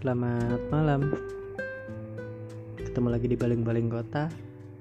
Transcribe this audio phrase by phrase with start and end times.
[0.00, 1.12] selamat malam.
[2.80, 4.32] Ketemu lagi di Baling-Baling Kota.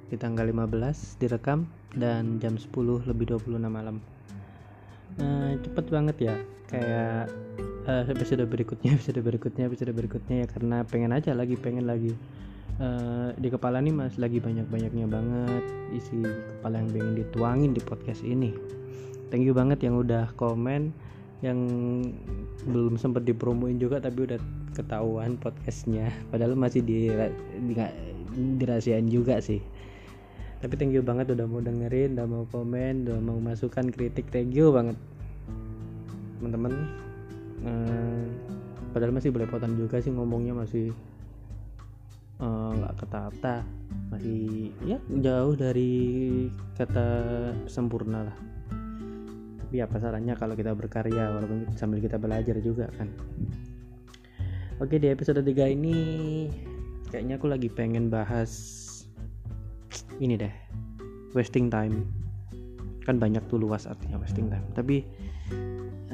[0.07, 2.71] Di tanggal 15 direkam Dan jam 10
[3.03, 3.99] lebih 26 malam.
[5.19, 6.35] Uh, Cepet banget ya.
[6.71, 7.35] Kayak
[7.83, 10.47] uh, episode berikutnya Episode berikutnya Episode berikutnya ya.
[10.47, 12.15] Karena pengen aja lagi Pengen lagi.
[12.79, 18.23] Uh, Di kepala nih mas Lagi banyak-banyaknya banget Isi kepala yang pengen dituangin di podcast
[18.23, 18.55] ini.
[19.27, 20.95] Thank you banget yang udah komen
[21.39, 21.59] yang
[22.67, 24.39] belum sempat dipromoin juga tapi udah
[24.75, 26.11] ketahuan podcastnya.
[26.27, 27.07] Padahal masih di,
[27.63, 27.73] di
[28.59, 29.63] dirahasiain juga sih.
[30.59, 34.51] Tapi thank you banget udah mau dengerin udah mau komen udah mau masukkan kritik thank
[34.51, 34.99] you banget.
[36.39, 36.73] Teman-teman
[37.63, 38.23] eh,
[38.91, 40.91] padahal masih belepotan juga sih ngomongnya masih
[42.43, 43.63] eh, nggak uh, kata-kata
[44.11, 45.95] masih ya jauh dari
[46.75, 47.07] kata
[47.69, 48.37] sempurna lah
[49.69, 53.05] tapi apa salahnya kalau kita berkarya walaupun sambil kita belajar juga kan?
[54.81, 55.97] Oke di episode 3 ini
[57.13, 58.49] kayaknya aku lagi pengen bahas
[60.17, 60.49] ini deh
[61.37, 62.09] wasting time.
[63.05, 64.65] Kan banyak tuh luas artinya wasting time.
[64.73, 65.05] Tapi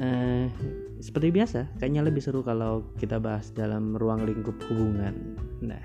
[0.04, 0.52] eh,
[1.00, 5.16] seperti biasa kayaknya lebih seru kalau kita bahas dalam ruang lingkup hubungan.
[5.64, 5.80] Nah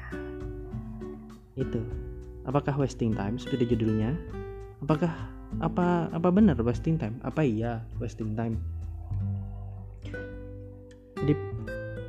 [1.56, 1.80] itu.
[2.44, 4.12] Apakah wasting time seperti judulnya?
[4.84, 7.20] Apakah apa apa benar wasting time?
[7.28, 8.56] Apa iya wasting time?
[11.20, 11.34] Jadi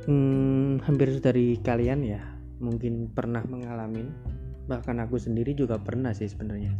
[0.07, 2.23] hmm, hampir dari kalian ya
[2.63, 4.07] mungkin pernah mengalami.
[4.63, 6.71] Bahkan aku sendiri juga pernah sih sebenarnya.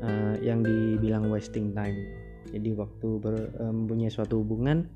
[0.00, 1.96] Uh, yang dibilang wasting time.
[2.48, 4.88] Jadi waktu ber, uh, mempunyai suatu hubungan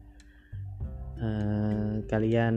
[1.21, 2.57] uh, kalian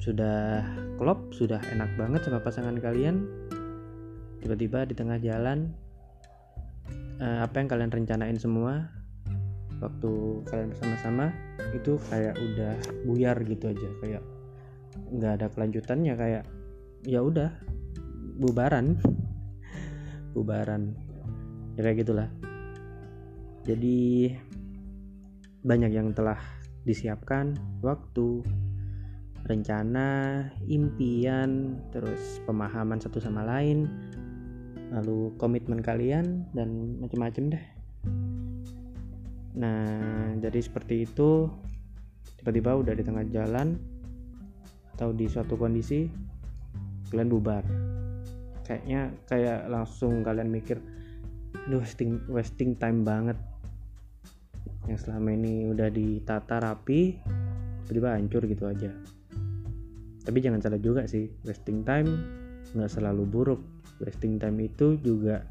[0.00, 0.60] sudah
[1.00, 3.24] klop sudah enak banget sama pasangan kalian.
[4.44, 5.72] Tiba-tiba di tengah jalan
[7.24, 8.92] uh, apa yang kalian rencanain semua
[9.80, 11.32] waktu kalian bersama-sama
[11.72, 12.74] itu kayak udah
[13.08, 13.88] buyar gitu aja.
[14.04, 14.22] Kayak
[15.10, 16.44] nggak ada kelanjutannya kayak
[17.08, 17.50] ya udah
[18.38, 19.00] bubaran.
[20.36, 20.92] Bubaran.
[21.78, 22.28] Ya kayak gitulah.
[23.64, 24.30] Jadi
[25.64, 26.36] banyak yang telah
[26.84, 28.44] disiapkan waktu
[29.48, 33.88] rencana impian terus pemahaman satu sama lain
[34.94, 37.64] lalu komitmen kalian dan macam-macam deh.
[39.58, 41.50] Nah jadi seperti itu.
[42.38, 43.74] Tiba-tiba udah di tengah jalan
[44.94, 46.06] atau di suatu kondisi
[47.10, 47.64] kalian bubar.
[48.68, 50.78] Kayaknya kayak langsung kalian mikir
[51.66, 53.40] aduh wasting wasting time banget.
[54.84, 57.16] Yang selama ini udah ditata rapi
[57.88, 58.92] tiba-tiba hancur gitu aja.
[60.24, 63.60] Tapi jangan salah juga sih wasting time nggak selalu buruk
[64.00, 65.44] wasting time itu juga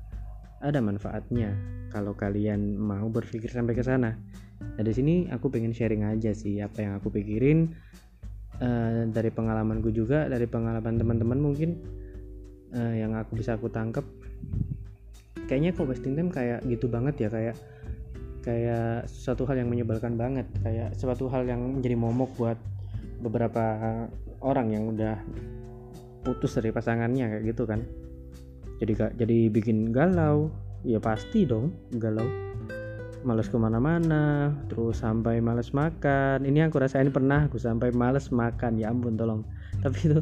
[0.64, 1.54] ada manfaatnya
[1.92, 4.16] kalau kalian mau berpikir sampai ke sana.
[4.64, 7.76] Nah di sini aku pengen sharing aja sih apa yang aku pikirin
[8.64, 11.78] uh, dari pengalamanku juga dari pengalaman teman-teman mungkin
[12.74, 14.08] uh, yang aku bisa aku tangkep.
[15.46, 17.56] Kayaknya kok wasting time kayak gitu banget ya kayak
[18.44, 22.60] kayak suatu hal yang menyebalkan banget kayak suatu hal yang menjadi momok buat
[23.24, 23.64] beberapa
[24.44, 25.16] orang yang udah
[26.24, 27.84] putus dari pasangannya kayak gitu kan.
[28.80, 30.50] Jadi jadi bikin galau.
[30.84, 32.28] Ya pasti dong galau.
[33.24, 36.44] Males ke mana-mana terus sampai males makan.
[36.44, 38.76] Ini aku rasain pernah aku sampai males makan.
[38.76, 39.48] Ya ampun tolong.
[39.80, 40.20] Tapi itu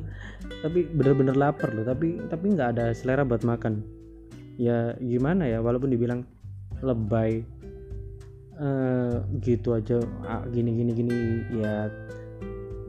[0.62, 1.82] tapi bener-bener lapar loh.
[1.82, 3.82] Tapi tapi nggak ada selera buat makan.
[4.62, 6.26] Ya gimana ya walaupun dibilang
[6.86, 7.42] lebay.
[8.62, 9.98] Uh, gitu aja.
[10.30, 11.18] Ah, gini gini gini.
[11.58, 11.90] Ya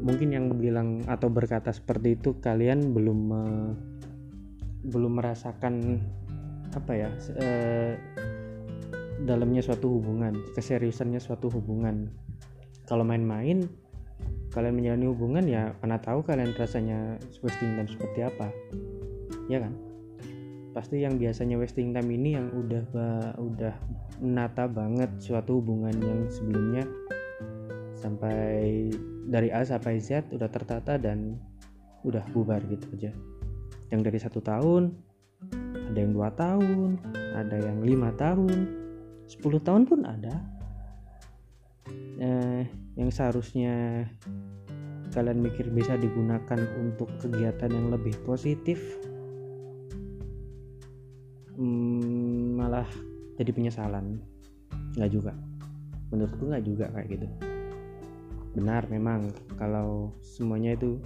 [0.02, 3.70] mungkin yang bilang atau berkata seperti itu kalian belum uh,
[4.82, 6.02] belum merasakan
[6.74, 7.94] apa ya eh,
[9.22, 12.10] dalamnya suatu hubungan keseriusannya suatu hubungan.
[12.90, 13.62] Kalau main-main
[14.50, 18.50] kalian menjalani hubungan ya mana tahu kalian rasanya wasting time seperti apa.
[19.46, 19.72] Ya kan?
[20.74, 22.84] Pasti yang biasanya wasting time ini yang udah
[23.38, 23.74] udah
[24.18, 26.82] menata banget suatu hubungan yang sebelumnya
[28.02, 28.90] sampai
[29.30, 31.38] dari A sampai Z udah tertata dan
[32.02, 33.14] udah bubar gitu aja.
[33.94, 34.90] Yang dari satu tahun
[35.94, 36.98] ada yang dua tahun
[37.38, 38.66] ada yang lima tahun
[39.30, 40.34] sepuluh tahun pun ada.
[42.22, 42.62] Eh,
[42.98, 44.06] yang seharusnya
[45.14, 48.80] kalian mikir bisa digunakan untuk kegiatan yang lebih positif
[51.54, 52.88] hmm, malah
[53.38, 54.18] jadi penyesalan.
[54.98, 55.32] Nggak juga.
[56.12, 57.51] Menurutku nggak juga kayak gitu
[58.52, 59.32] benar memang.
[59.56, 61.00] Kalau semuanya itu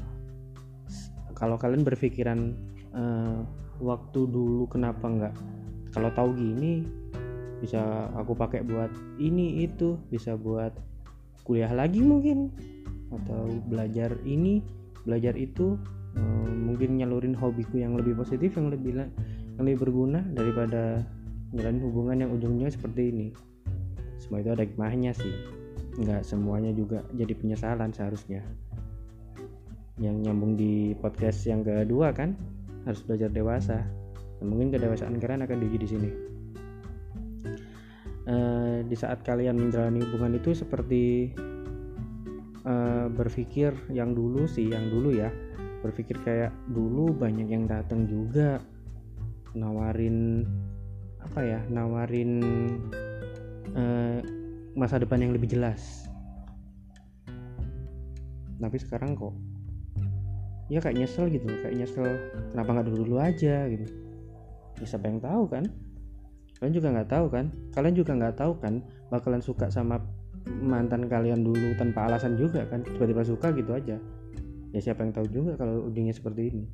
[1.37, 2.57] kalau kalian berpikiran
[2.97, 3.45] uh,
[3.79, 5.35] waktu dulu kenapa nggak?
[5.95, 6.85] Kalau tahu gini
[7.57, 10.75] bisa aku pakai buat ini itu bisa buat
[11.47, 12.51] kuliah lagi mungkin.
[13.07, 14.61] Atau belajar ini
[15.07, 15.79] belajar itu
[16.19, 19.07] uh, mungkin nyalurin hobiku yang lebih positif yang lebih
[19.57, 21.07] yang lebih berguna daripada
[21.55, 23.29] menjalin hubungan yang ujungnya seperti ini.
[24.19, 25.66] Semua itu ada hikmahnya sih
[25.97, 28.45] nggak semuanya juga jadi penyesalan seharusnya.
[29.97, 32.37] Yang nyambung di podcast yang kedua kan
[32.85, 33.81] harus belajar dewasa.
[34.41, 36.11] Nah, mungkin kedewasaan kalian akan diuji di sini.
[38.27, 41.31] Uh, di saat kalian menjalani hubungan itu seperti
[42.67, 45.33] uh, berpikir yang dulu sih yang dulu ya.
[45.81, 48.61] Berpikir kayak dulu banyak yang datang juga
[49.57, 50.45] nawarin
[51.25, 52.33] apa ya nawarin
[53.73, 54.21] uh,
[54.77, 56.07] masa depan yang lebih jelas.
[58.61, 59.33] Tapi sekarang kok
[60.67, 62.07] ya kayak nyesel gitu kayak nyesel
[62.51, 63.87] kenapa nggak dulu dulu aja gitu.
[64.77, 65.65] Ya siapa yang tahu kan?
[66.61, 67.47] Kalian juga nggak tahu kan?
[67.73, 68.75] Kalian juga nggak tahu kan
[69.09, 69.97] bakalan suka sama
[70.47, 72.85] mantan kalian dulu tanpa alasan juga kan?
[72.85, 73.97] Tiba-tiba suka gitu aja.
[74.77, 76.65] Ya siapa yang tahu juga kalau ujungnya seperti ini.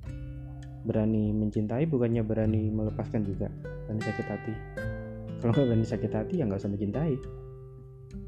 [0.83, 3.47] Berani mencintai bukannya berani melepaskan juga.
[3.87, 4.55] Berani sakit hati.
[5.39, 7.42] Kalau nggak berani sakit hati ya nggak usah mencintai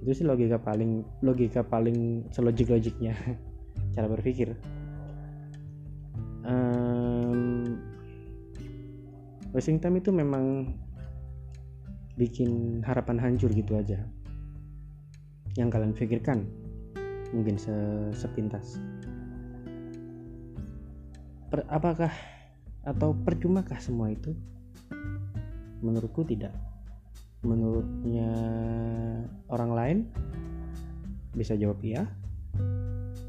[0.05, 3.17] itu sih logika paling logika paling selogik logiknya
[3.97, 4.53] cara berpikir.
[6.45, 7.81] Um,
[9.57, 10.77] wasting time itu memang
[12.21, 14.05] bikin harapan hancur gitu aja.
[15.57, 16.39] Yang kalian pikirkan
[17.33, 17.73] mungkin se
[18.13, 18.77] sepintas.
[21.49, 22.13] Per, apakah
[22.85, 24.37] atau percumakah semua itu?
[25.81, 26.53] Menurutku tidak
[27.45, 28.33] menurutnya
[29.53, 29.99] orang lain
[31.37, 32.09] bisa jawab iya.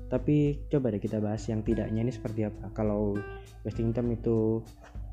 [0.09, 2.71] Tapi coba deh kita bahas yang tidaknya ini seperti apa.
[2.71, 3.17] Kalau
[3.67, 4.63] wasting time itu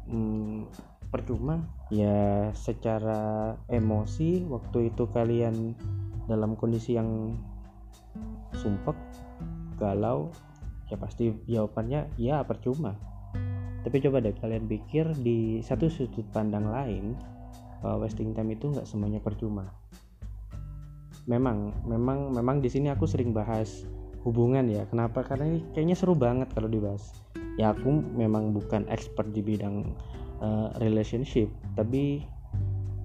[0.07, 0.69] hmm,
[1.13, 1.61] percuma
[1.93, 5.77] ya secara emosi waktu itu kalian
[6.31, 7.37] dalam kondisi yang
[8.57, 8.97] sumpek
[9.77, 10.31] galau
[10.89, 12.95] ya pasti jawabannya ya percuma.
[13.83, 17.19] Tapi coba deh kalian pikir di satu sudut pandang lain
[17.83, 19.71] uh, wasting time itu nggak semuanya percuma.
[21.31, 23.87] Memang memang memang di sini aku sering bahas
[24.27, 24.87] hubungan ya.
[24.91, 25.23] Kenapa?
[25.23, 27.15] Karena ini kayaknya seru banget kalau dibahas.
[27.61, 29.93] Ya aku memang bukan expert di bidang
[30.41, 32.25] uh, relationship tapi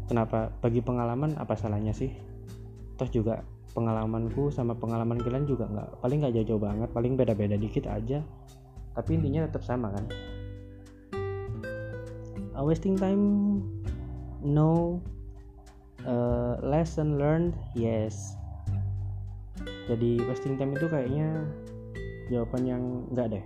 [0.07, 0.49] kenapa?
[0.63, 2.13] Bagi pengalaman apa salahnya sih?
[2.97, 3.45] Toh juga
[3.77, 8.25] pengalamanku sama pengalaman kalian juga nggak paling nggak jauh-jauh banget paling beda-beda dikit aja.
[8.97, 10.05] Tapi intinya tetap sama kan?
[12.57, 13.61] Uh, wasting time
[14.41, 15.01] no
[16.05, 18.37] uh, lesson learned yes.
[19.87, 21.47] Jadi wasting time itu kayaknya
[22.27, 23.45] jawaban yang enggak deh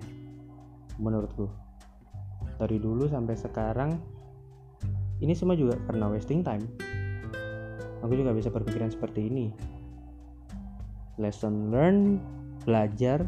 [0.97, 1.47] menurutku.
[2.61, 3.91] Dari dulu sampai sekarang
[5.21, 6.65] ini semua juga karena wasting time.
[8.01, 9.53] Aku juga bisa berpikiran seperti ini.
[11.21, 12.17] Lesson learned
[12.65, 13.25] belajar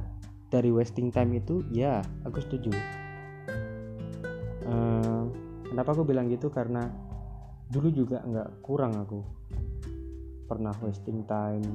[0.49, 2.73] dari wasting time itu ya aku setuju.
[4.65, 5.29] Uh,
[5.69, 6.49] kenapa aku bilang gitu?
[6.49, 6.89] Karena
[7.73, 9.25] dulu juga nggak kurang aku.
[10.45, 11.65] Pernah wasting time.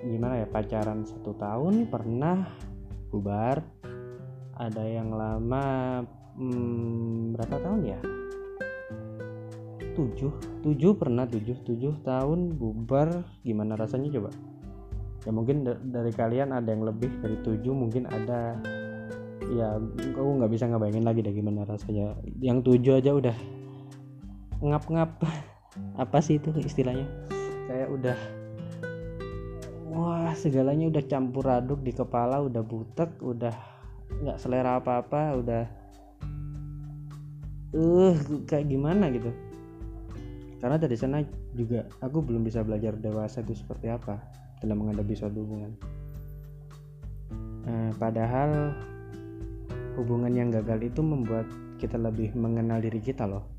[0.00, 2.48] Gimana ya pacaran satu tahun pernah
[3.12, 3.60] bubar.
[4.56, 5.64] Ada yang lama
[6.40, 8.00] hmm, berapa tahun ya?
[9.92, 10.64] Tujuh.
[10.64, 11.60] Tujuh pernah tujuh.
[11.60, 13.28] Tujuh tahun bubar.
[13.44, 14.32] Gimana rasanya coba?
[15.22, 18.56] Ya mungkin dari kalian ada yang lebih dari tujuh mungkin ada.
[19.52, 19.76] Ya
[20.16, 22.16] aku nggak bisa ngebayangin lagi deh gimana rasanya.
[22.40, 23.36] Yang tujuh aja udah
[24.62, 25.10] ngap-ngap.
[26.02, 27.04] Apa sih itu istilahnya?
[27.66, 28.18] Kayak udah
[29.92, 33.52] wah segalanya udah campur aduk di kepala udah butek udah
[34.24, 35.62] nggak selera apa-apa udah
[37.76, 38.16] uh
[38.48, 39.28] kayak gimana gitu.
[40.62, 41.20] Karena dari sana
[41.52, 44.16] juga aku belum bisa belajar dewasa itu seperti apa
[44.62, 45.72] dalam menghadapi suatu hubungan.
[47.62, 48.74] Nah, padahal
[49.98, 51.44] hubungan yang gagal itu membuat
[51.76, 53.51] kita lebih mengenal diri kita loh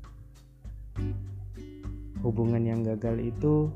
[2.24, 3.68] hubungan yang gagal itu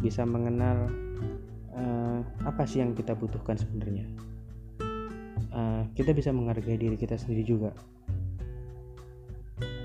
[0.00, 0.88] bisa mengenal
[1.76, 4.08] uh, apa sih yang kita butuhkan sebenarnya.
[5.52, 7.70] Uh, kita bisa menghargai diri kita sendiri juga.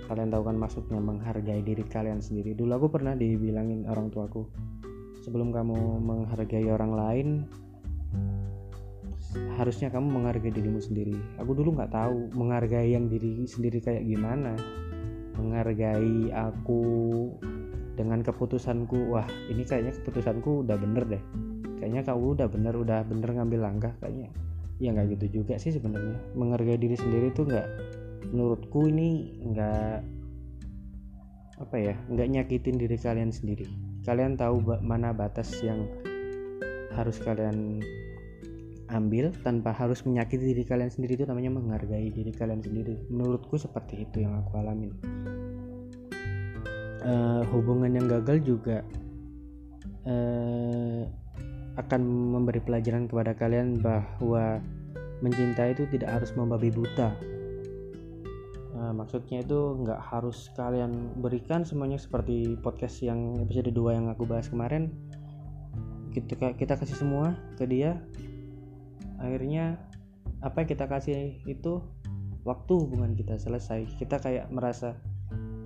[0.08, 2.54] Kalian tahu kan maksudnya menghargai diri kalian sendiri.
[2.54, 4.46] Dulu aku pernah dibilangin orang tuaku
[5.24, 7.28] sebelum kamu menghargai orang lain
[9.58, 11.18] harusnya kamu menghargai dirimu sendiri.
[11.42, 14.54] Aku dulu nggak tahu menghargai yang diri sendiri kayak gimana
[15.44, 16.82] menghargai aku
[17.94, 19.14] dengan keputusanku.
[19.14, 21.24] Wah ini kayaknya keputusanku udah bener deh.
[21.78, 24.32] Kayaknya kau udah bener udah bener ngambil langkah kayaknya.
[24.82, 26.18] Ya nggak gitu juga sih sebenarnya.
[26.34, 27.68] Menghargai diri sendiri tuh nggak
[28.34, 30.00] menurutku ini nggak
[31.54, 33.70] apa ya nggak nyakitin diri kalian sendiri.
[34.04, 35.88] Kalian tahu mana batas yang
[36.94, 37.80] harus kalian
[38.92, 41.20] ambil tanpa harus menyakiti diri kalian sendiri.
[41.20, 42.96] Itu namanya menghargai diri kalian sendiri.
[43.08, 44.92] Menurutku seperti itu yang aku alami
[47.04, 48.82] uh, hubungan yang gagal juga
[50.08, 51.04] uh,
[51.74, 54.62] akan memberi pelajaran kepada kalian bahwa
[55.24, 57.16] mencintai itu tidak harus membabi buta.
[58.74, 64.28] Nah, maksudnya itu nggak harus kalian berikan semuanya seperti podcast yang episode 2 yang aku
[64.28, 64.92] bahas kemarin.
[66.12, 67.98] Kita kita kasih semua ke dia.
[69.24, 69.80] Akhirnya
[70.44, 71.80] apa yang kita kasih itu
[72.44, 73.88] waktu hubungan kita selesai.
[73.96, 75.00] Kita kayak merasa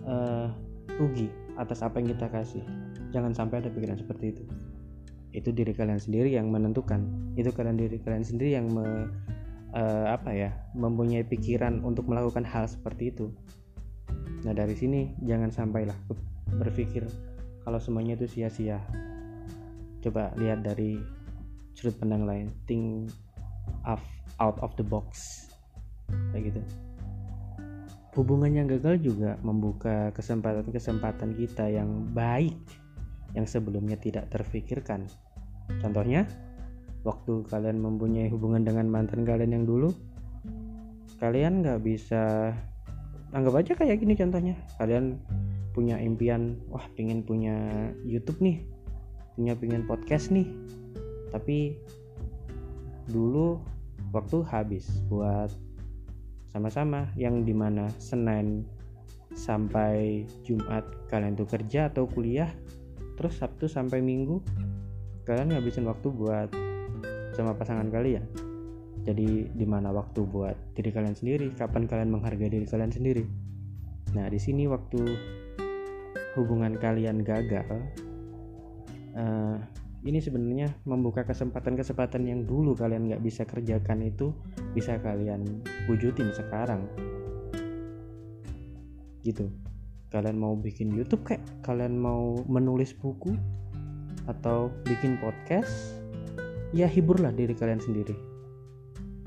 [0.05, 0.53] uh,
[0.95, 1.27] rugi
[1.59, 2.63] atas apa yang kita kasih.
[3.11, 4.43] Jangan sampai ada pikiran seperti itu.
[5.35, 7.33] Itu diri kalian sendiri yang menentukan.
[7.35, 9.11] Itu kalian diri kalian sendiri yang me,
[9.75, 13.27] uh, apa ya mempunyai pikiran untuk melakukan hal seperti itu.
[14.47, 15.97] Nah dari sini jangan sampailah
[16.55, 17.03] berpikir
[17.67, 18.79] kalau semuanya itu sia-sia.
[19.99, 21.01] Coba lihat dari
[21.75, 22.47] sudut pandang lain.
[22.63, 23.11] Think
[23.83, 23.99] of,
[24.39, 25.43] out of the box.
[26.31, 26.86] Kayak gitu
[28.15, 32.55] hubungan yang gagal juga membuka kesempatan-kesempatan kita yang baik
[33.35, 35.05] yang sebelumnya tidak terfikirkan.
[35.83, 36.25] Contohnya
[37.03, 39.91] waktu kalian mempunyai hubungan dengan mantan kalian yang dulu
[41.17, 42.53] kalian nggak bisa
[43.33, 44.55] anggap aja kayak gini contohnya.
[44.77, 45.17] Kalian
[45.73, 48.65] punya impian wah pengen punya YouTube nih
[49.37, 50.49] punya pengen podcast nih.
[51.29, 51.77] Tapi
[53.07, 53.61] dulu
[54.09, 55.53] waktu habis buat
[56.57, 58.65] sama-sama yang di mana Senin
[59.37, 60.81] sampai Jumat
[61.13, 62.49] kalian tuh kerja atau kuliah
[63.13, 64.41] terus Sabtu sampai Minggu
[65.29, 66.49] kalian ngabisin waktu buat
[67.37, 68.25] sama pasangan kalian
[69.07, 73.23] jadi di mana waktu buat diri kalian sendiri kapan kalian menghargai diri kalian sendiri.
[74.11, 74.99] Nah di sini waktu
[76.35, 77.87] hubungan kalian gagal
[79.15, 79.63] uh,
[80.07, 84.31] ini sebenarnya membuka kesempatan-kesempatan yang dulu kalian nggak bisa kerjakan itu
[84.71, 85.43] bisa kalian
[85.91, 86.87] wujudin sekarang.
[89.27, 89.51] Gitu.
[90.07, 93.35] Kalian mau bikin YouTube kayak kalian mau menulis buku
[94.31, 95.99] atau bikin podcast
[96.71, 98.15] ya hiburlah diri kalian sendiri.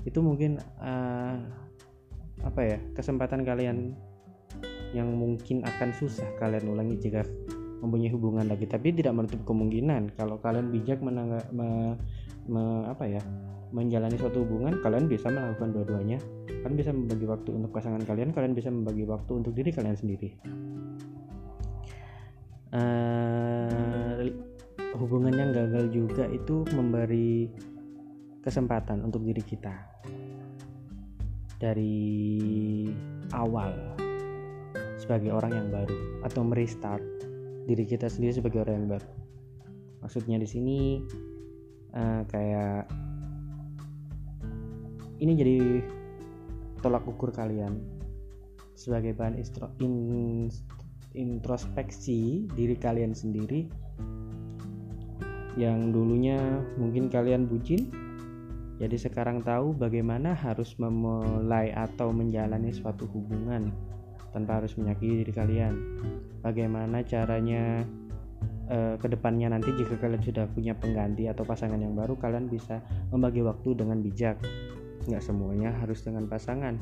[0.09, 1.37] Itu mungkin uh,
[2.41, 3.93] apa ya kesempatan kalian
[4.97, 7.21] yang mungkin akan susah kalian ulangi jika
[7.81, 11.97] mempunyai hubungan lagi tapi tidak menutup kemungkinan kalau kalian bijak menangga, me,
[12.47, 13.23] me, apa ya
[13.71, 16.19] menjalani suatu hubungan kalian bisa melakukan dua-duanya.
[16.61, 20.29] Kalian bisa membagi waktu untuk pasangan kalian kalian bisa membagi waktu untuk diri kalian sendiri.
[22.71, 24.31] Uh,
[24.95, 27.51] hubungan yang gagal juga itu memberi
[28.45, 29.75] kesempatan untuk diri kita.
[31.61, 32.09] Dari
[33.33, 33.97] awal
[35.01, 37.03] sebagai orang yang baru atau merestart
[37.71, 39.11] diri kita sendiri sebagai orang yang baru.
[40.03, 40.79] Maksudnya di sini
[41.95, 42.91] uh, kayak
[45.23, 45.59] ini jadi
[46.83, 47.79] tolak ukur kalian
[48.75, 50.49] sebagai bahan istro, in,
[51.15, 53.69] introspeksi diri kalian sendiri
[55.55, 56.41] yang dulunya
[56.81, 57.93] mungkin kalian bucin
[58.81, 63.69] jadi sekarang tahu bagaimana harus memulai atau menjalani suatu hubungan
[64.31, 65.75] tanpa harus menyakiti diri kalian.
[66.41, 67.85] Bagaimana caranya
[68.71, 72.81] uh, ke depannya nanti jika kalian sudah punya pengganti atau pasangan yang baru kalian bisa
[73.11, 74.39] membagi waktu dengan bijak.
[75.11, 76.79] Nggak semuanya harus dengan pasangan.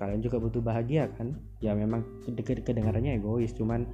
[0.00, 1.36] Kalian juga butuh bahagia kan?
[1.60, 3.84] Ya memang kedengarannya egois cuman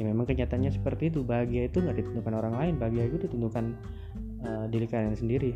[0.00, 1.20] ya memang kenyataannya seperti itu.
[1.26, 3.76] Bahagia itu nggak ditentukan orang lain bahagia itu ditentukan
[4.46, 5.52] uh, diri kalian sendiri.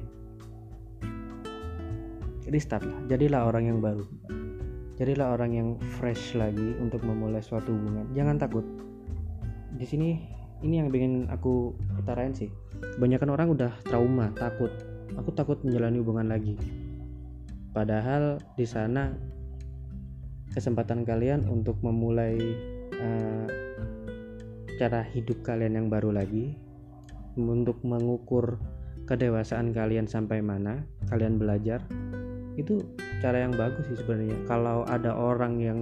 [2.50, 4.02] Restart lah jadilah orang yang baru
[5.00, 8.04] jadilah orang yang fresh lagi untuk memulai suatu hubungan.
[8.12, 8.62] Jangan takut.
[9.80, 10.20] Di sini
[10.60, 12.52] ini yang ingin aku utarain sih.
[13.00, 14.68] Kebanyakan orang udah trauma takut.
[15.16, 16.52] Aku takut menjalani hubungan lagi.
[17.72, 19.16] Padahal di sana
[20.52, 22.36] kesempatan kalian untuk memulai
[23.00, 23.48] uh,
[24.76, 26.52] cara hidup kalian yang baru lagi
[27.40, 28.60] untuk mengukur
[29.08, 31.80] kedewasaan kalian sampai mana kalian belajar
[32.58, 32.82] itu
[33.20, 34.36] cara yang bagus sih sebenarnya.
[34.48, 35.78] Kalau ada orang yang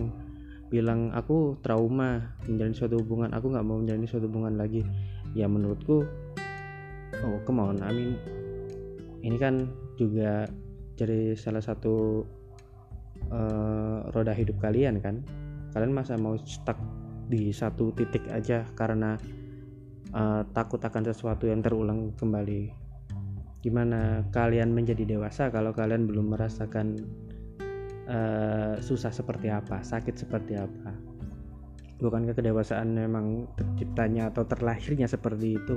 [0.69, 4.85] bilang aku trauma menjalani suatu hubungan aku nggak mau menjalani suatu hubungan lagi
[5.33, 6.05] ya menurutku
[7.25, 8.21] oh kemauan amin
[9.25, 9.65] ini kan
[9.97, 10.45] juga
[10.99, 12.27] jadi salah satu
[13.31, 15.23] uh, roda hidup kalian kan.
[15.75, 16.79] Kalian masa mau stuck
[17.29, 19.15] di satu titik aja karena
[20.17, 22.73] uh, takut akan sesuatu yang terulang kembali.
[23.63, 26.99] Gimana kalian menjadi dewasa kalau kalian belum merasakan
[28.09, 30.91] uh, susah seperti apa, sakit seperti apa.
[31.99, 35.77] Bukankah kedewasaan memang terciptanya atau terlahirnya seperti itu?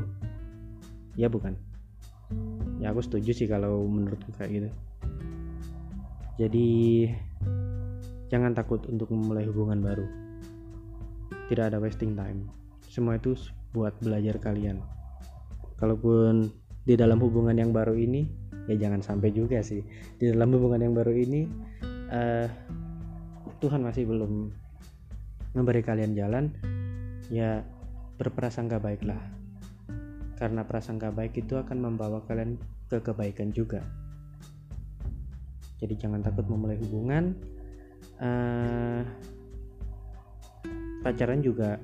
[1.20, 1.54] Ya bukan.
[2.82, 4.70] ya aku setuju sih kalau menurutku kayak gitu
[6.42, 6.70] jadi
[8.34, 10.10] jangan takut untuk memulai hubungan baru
[11.52, 12.50] tidak ada wasting time
[12.90, 13.38] semua itu
[13.76, 14.82] buat belajar kalian
[15.78, 16.50] kalaupun
[16.90, 18.26] di dalam hubungan yang baru ini
[18.66, 19.86] ya jangan sampai juga sih
[20.18, 21.46] di dalam hubungan yang baru ini
[22.12, 22.48] uh,
[23.64, 24.52] Tuhan masih belum
[25.52, 26.52] memberi kalian jalan
[27.32, 27.64] ya
[28.20, 29.20] berprasangka baiklah.
[30.38, 32.58] Karena prasangka baik itu akan membawa kalian
[32.90, 33.86] ke kebaikan juga.
[35.82, 37.34] Jadi jangan takut memulai hubungan.
[38.22, 39.02] Uh,
[41.02, 41.82] pacaran juga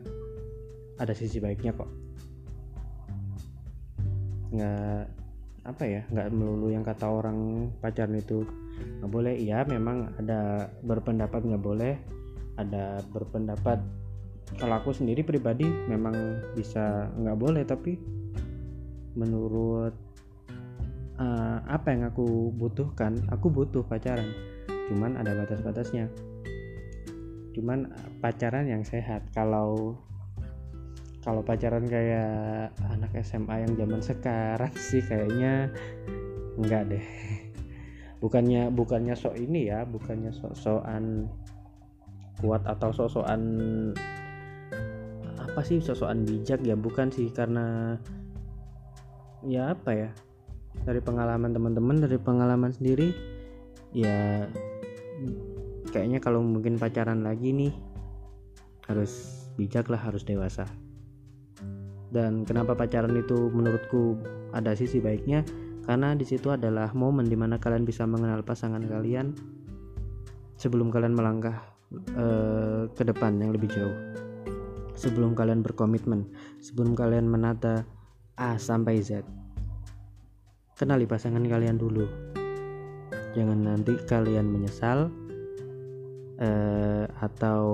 [1.01, 1.89] ada sisi baiknya kok.
[4.53, 5.16] Nggak
[5.67, 8.47] apa ya nggak melulu yang kata orang pacaran itu
[9.03, 9.35] nggak boleh.
[9.35, 11.93] Iya memang ada berpendapat nggak boleh
[12.55, 13.83] ada berpendapat.
[14.55, 16.15] Kalau aku sendiri pribadi memang
[16.55, 17.99] bisa nggak boleh tapi
[19.19, 19.91] menurut
[21.19, 24.31] uh, apa yang aku butuhkan aku butuh pacaran.
[24.87, 26.07] Cuman ada batas-batasnya.
[27.51, 27.91] Cuman
[28.23, 29.27] pacaran yang sehat.
[29.35, 29.99] Kalau
[31.27, 35.67] kalau pacaran kayak anak SMA yang zaman sekarang sih kayaknya
[36.55, 37.05] enggak deh.
[38.23, 41.27] Bukannya bukannya sok ini ya bukannya sok-sokan
[42.39, 43.43] kuat atau sok-sokan
[45.35, 46.79] apa sih sok-sokan bijak ya?
[46.79, 47.99] Bukan sih karena
[49.43, 50.09] ya apa ya
[50.87, 53.11] dari pengalaman teman-teman dari pengalaman sendiri
[53.91, 54.47] ya
[55.91, 57.73] kayaknya kalau mungkin pacaran lagi nih
[58.87, 60.63] harus bijak lah harus dewasa
[62.07, 64.15] dan kenapa pacaran itu menurutku
[64.55, 65.43] ada sisi baiknya?
[65.87, 69.31] Karena di situ adalah momen di mana kalian bisa mengenal pasangan kalian
[70.59, 71.63] sebelum kalian melangkah
[72.15, 73.95] uh, ke depan yang lebih jauh.
[74.97, 76.25] Sebelum kalian berkomitmen
[76.59, 77.85] sebelum kalian menata
[78.35, 79.23] A sampai Z.
[80.75, 82.05] Kenali pasangan kalian dulu.
[83.37, 85.13] Jangan nanti kalian menyesal
[86.41, 87.65] uh, atau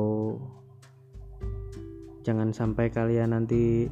[2.24, 3.88] jangan sampai kalian nanti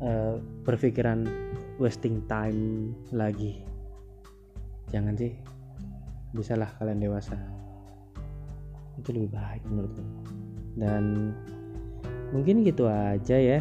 [0.00, 1.24] uh, berpikiran
[1.80, 3.60] wasting time lagi.
[4.92, 5.32] Jangan sih.
[6.32, 7.36] Bisalah kalian dewasa.
[9.00, 10.04] Itu lebih baik menurutku.
[10.76, 11.32] Dan
[12.32, 13.60] mungkin gitu aja ya.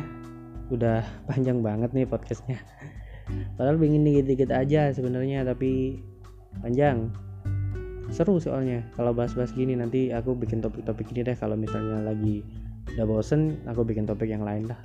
[0.71, 2.59] Udah panjang banget nih podcastnya.
[3.57, 5.99] Padahal ingin dikit-dikit aja sebenarnya tapi
[6.61, 7.09] panjang.
[8.13, 8.85] Seru soalnya.
[8.93, 11.33] Kalau bahas-bahas gini nanti aku bikin topik-topik ini deh.
[11.33, 12.45] Kalau misalnya lagi
[12.95, 14.77] udah bosen aku bikin topik yang lain lah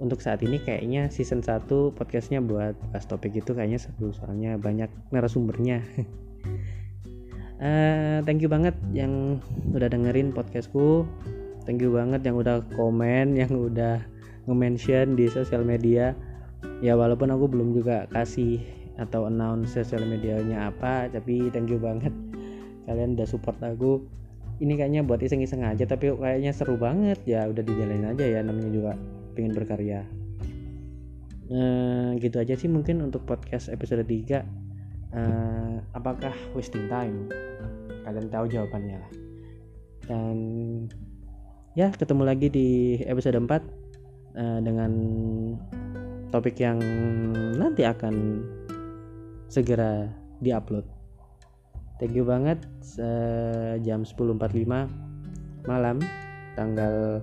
[0.00, 4.88] untuk saat ini kayaknya season 1 podcastnya buat bahas topik itu kayaknya seru soalnya banyak
[5.12, 5.84] narasumbernya.
[7.60, 9.42] Uh, thank you banget yang
[9.74, 11.04] udah dengerin podcastku.
[11.68, 14.00] Thank you banget yang udah komen yang udah
[14.48, 16.16] nge-mention di sosial media.
[16.82, 18.62] Ya walaupun aku belum juga kasih
[19.00, 22.10] atau announce sosial medianya apa tapi thank you banget.
[22.88, 24.02] Kalian udah support aku.
[24.62, 27.22] Ini kayaknya buat iseng-iseng aja tapi kayaknya seru banget.
[27.22, 28.92] Ya udah dijalanin aja ya namanya juga
[29.32, 30.06] pengen berkarya.
[31.52, 34.40] Nah, gitu aja sih mungkin untuk podcast episode 3 uh,
[35.12, 37.28] eh, apakah wasting time?
[38.02, 39.12] Kalian tahu jawabannya lah.
[40.08, 40.38] Dan
[41.76, 42.68] ya ketemu lagi di
[43.04, 43.56] episode 4 uh,
[44.36, 44.92] eh, dengan
[46.32, 46.80] topik yang
[47.60, 48.40] nanti akan
[49.52, 50.08] segera
[50.40, 50.88] diupload.
[52.00, 52.58] Thank you banget
[52.98, 54.66] uh, jam 10.45
[55.68, 56.02] malam
[56.58, 57.22] tanggal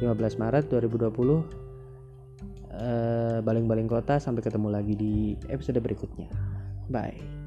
[0.00, 6.32] 15 Maret 2020 baling-baling kota sampai ketemu lagi di episode berikutnya.
[6.88, 7.39] Bye